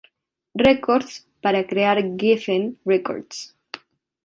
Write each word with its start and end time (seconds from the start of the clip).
Records 0.55 1.27
para 1.43 1.67
crear 1.67 1.97
Geffen 2.17 2.79
Records. 2.85 3.53